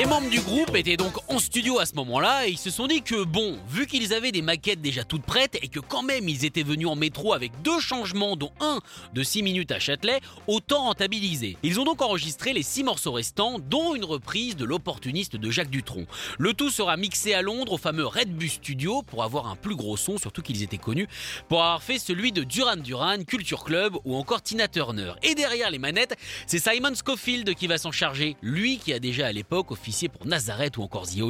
[0.00, 2.86] Les membres du groupe étaient donc en studio à ce moment-là et ils se sont
[2.86, 6.26] dit que bon, vu qu'ils avaient des maquettes déjà toutes prêtes et que quand même
[6.26, 8.80] ils étaient venus en métro avec deux changements dont un
[9.12, 11.58] de 6 minutes à Châtelet, autant rentabiliser.
[11.62, 15.68] Ils ont donc enregistré les 6 morceaux restants dont une reprise de l'opportuniste de Jacques
[15.68, 16.06] Dutronc.
[16.38, 19.76] Le tout sera mixé à Londres au fameux Red Bus Studio pour avoir un plus
[19.76, 21.08] gros son, surtout qu'ils étaient connus
[21.50, 25.12] pour avoir fait celui de Duran Duran, Culture Club ou encore Tina Turner.
[25.22, 26.16] Et derrière les manettes,
[26.46, 29.70] c'est Simon Scofield qui va s'en charger, lui qui a déjà à l'époque
[30.08, 31.20] pour Nazareth ou encore The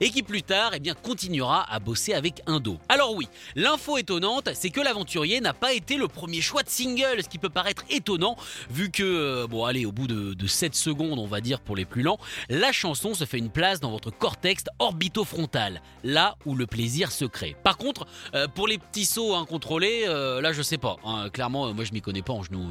[0.00, 2.78] et qui plus tard eh bien, continuera à bosser avec Indo.
[2.88, 7.22] Alors oui, l'info étonnante, c'est que l'aventurier n'a pas été le premier choix de single,
[7.22, 8.36] ce qui peut paraître étonnant
[8.70, 11.76] vu que, euh, bon allez, au bout de, de 7 secondes on va dire pour
[11.76, 12.18] les plus lents,
[12.48, 17.24] la chanson se fait une place dans votre cortex orbitofrontal, là où le plaisir se
[17.24, 17.56] crée.
[17.62, 21.72] Par contre, euh, pour les petits sauts incontrôlés, euh, là je sais pas, hein, clairement
[21.72, 22.66] moi je m'y connais pas en genoux.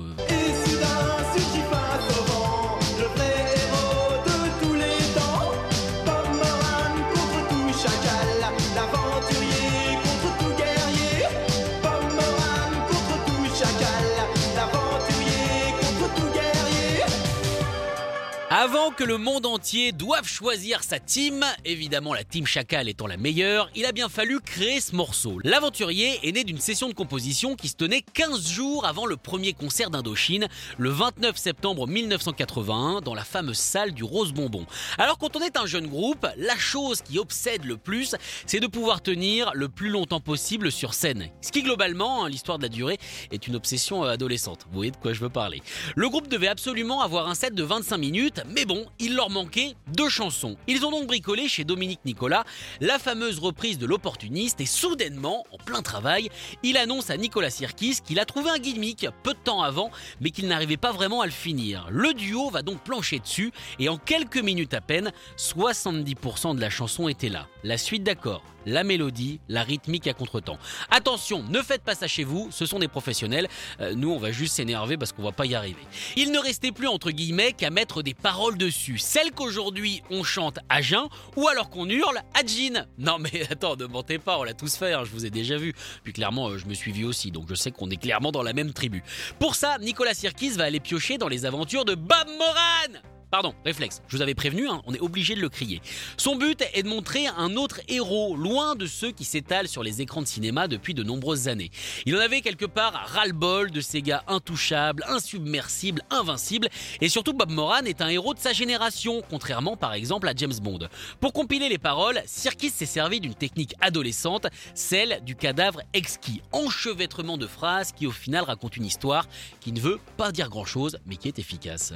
[18.91, 23.69] Que le monde entier doive choisir sa team, évidemment la team Chacal étant la meilleure,
[23.75, 25.40] il a bien fallu créer ce morceau.
[25.44, 29.53] L'aventurier est né d'une session de composition qui se tenait 15 jours avant le premier
[29.53, 30.47] concert d'Indochine,
[30.78, 34.66] le 29 septembre 1981, dans la fameuse salle du Rose Bonbon.
[34.97, 38.16] Alors quand on est un jeune groupe, la chose qui obsède le plus,
[38.46, 41.29] c'est de pouvoir tenir le plus longtemps possible sur scène.
[41.41, 43.00] Ce qui globalement, hein, l'histoire de la durée,
[43.31, 44.67] est une obsession euh, adolescente.
[44.69, 45.62] Vous voyez de quoi je veux parler.
[45.96, 49.75] Le groupe devait absolument avoir un set de 25 minutes, mais bon, il leur manquait
[49.93, 50.57] deux chansons.
[50.67, 52.43] Ils ont donc bricolé chez Dominique Nicolas
[52.81, 56.29] la fameuse reprise de l'opportuniste et soudainement, en plein travail,
[56.63, 59.91] il annonce à Nicolas Sirkis qu'il a trouvé un gimmick peu de temps avant,
[60.21, 61.87] mais qu'il n'arrivait pas vraiment à le finir.
[61.89, 66.69] Le duo va donc plancher dessus et en quelques minutes à peine, 70% de la
[66.69, 67.47] chanson était là.
[67.63, 70.57] La suite d'accords, la mélodie, la rythmique à contretemps.
[70.89, 73.47] Attention, ne faites pas ça chez vous, ce sont des professionnels.
[73.81, 75.81] Euh, nous, on va juste s'énerver parce qu'on va pas y arriver.
[76.16, 80.59] Il ne restait plus entre guillemets qu'à mettre des paroles dessus, celles qu'aujourd'hui on chante
[80.69, 82.85] à jeun ou alors qu'on hurle à jean.
[82.97, 85.57] Non mais attends, ne mentez pas, on l'a tous fait, hein, je vous ai déjà
[85.57, 85.73] vu.
[86.03, 88.43] Puis clairement, euh, je me suis vu aussi, donc je sais qu'on est clairement dans
[88.43, 89.03] la même tribu.
[89.40, 93.01] Pour ça, Nicolas Sirkis va aller piocher dans les aventures de Bob Moran
[93.35, 94.02] pardon, réflexe.
[94.08, 95.82] Je vous avais prévenu, hein, on est obligé de le crier.
[96.16, 100.02] Son but est de montrer un autre héros, loin de ceux qui s'étalent sur les
[100.02, 101.70] écrans de cinéma depuis de nombreuses années.
[102.05, 106.70] Il en avait quelque part ras-le-bol de ces gars intouchables, insubmersibles, invincibles,
[107.02, 110.55] et surtout Bob Moran est un héros de sa génération, contrairement par exemple à James
[110.61, 110.88] Bond.
[111.20, 117.38] Pour compiler les paroles, Sirkis s'est servi d'une technique adolescente, celle du cadavre exquis, enchevêtrement
[117.38, 119.28] de phrases qui au final raconte une histoire
[119.59, 121.91] qui ne veut pas dire grand-chose, mais qui est efficace.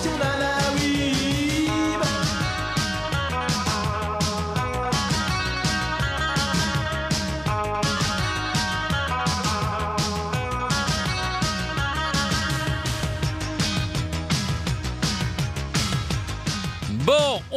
[0.00, 0.37] 就难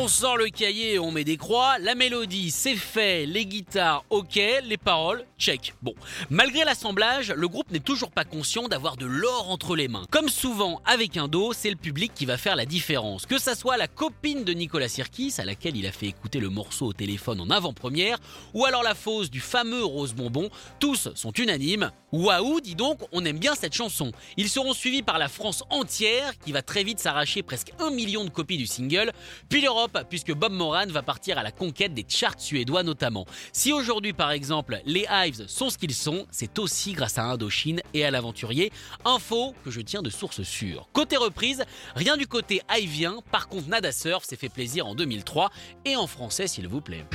[0.02, 1.78] on sort le cahier on met des croix.
[1.78, 3.28] La mélodie, c'est fait.
[3.28, 4.40] Les guitares, ok.
[4.64, 5.76] Les paroles, check.
[5.84, 5.94] Bon,
[6.32, 10.08] malgré l'assemblage, le groupe n'est toujours pas conscient d'avoir de l'or entre les mains.
[10.10, 13.28] Comme souvent avec un dos, c'est le public qui va faire la différence.
[13.28, 16.50] Que ça soit la copine de Nicolas Sirkis, à laquelle il a fait écouter le
[16.50, 18.18] morceau au téléphone en avant-première,
[18.56, 20.50] ou alors la fausse du fameux Rose Bonbon,
[20.80, 21.92] tous sont unanimes.
[22.12, 24.12] Waouh, dis donc, on aime bien cette chanson.
[24.36, 28.26] Ils seront suivis par la France entière, qui va très vite s'arracher presque un million
[28.26, 29.12] de copies du single,
[29.48, 33.26] puis l'Europe, puisque Bob Moran va partir à la conquête des charts suédois notamment.
[33.54, 37.82] Si aujourd'hui par exemple les Hives sont ce qu'ils sont, c'est aussi grâce à Indochine
[37.94, 38.72] et à l'aventurier,
[39.06, 40.90] info que je tiens de source sûre.
[40.94, 41.64] Côté reprise,
[41.96, 45.50] rien du côté hivien, par contre Nada Surf s'est fait plaisir en 2003
[45.86, 47.06] et en français s'il vous plaît.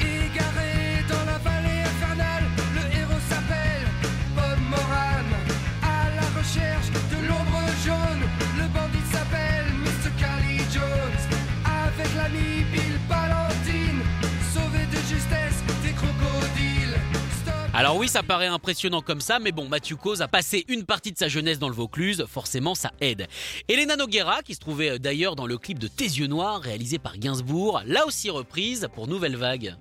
[17.99, 21.17] Oui, ça paraît impressionnant comme ça, mais bon, Mathieu Cause a passé une partie de
[21.19, 23.27] sa jeunesse dans le Vaucluse, forcément ça aide.
[23.69, 26.99] Elena Noguera, qui se trouvait euh, d'ailleurs dans le clip de Tes yeux noirs, réalisé
[26.99, 29.77] par Gainsbourg, là aussi reprise pour Nouvelle Vague.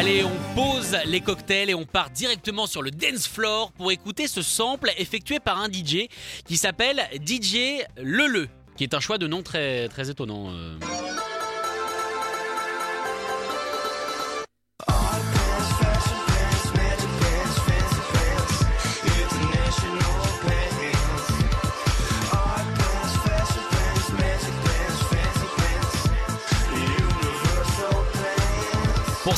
[0.00, 4.28] Allez, on pose les cocktails et on part directement sur le dance floor pour écouter
[4.28, 6.08] ce sample effectué par un DJ
[6.46, 8.48] qui s'appelle DJ Lele,
[8.78, 10.54] qui est un choix de nom très, très étonnant.
[10.54, 10.78] euh.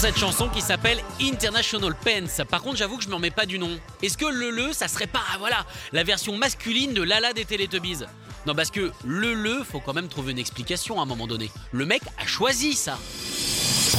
[0.02, 2.44] Cette chanson qui s'appelle International Pants.
[2.50, 3.78] Par contre, j'avoue que je m'en mets pas du nom.
[4.02, 8.00] Est-ce que le le, ça serait pas, voilà, la version masculine de Lala des Teletubbies?
[8.44, 11.52] Non, parce que le le, faut quand même trouver une explication à un moment donné.
[11.70, 12.98] Le mec a choisi ça.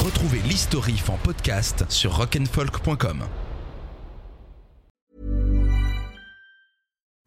[0.04, 3.24] Retrouvez l'historif en podcast sur rock'n'folk.com.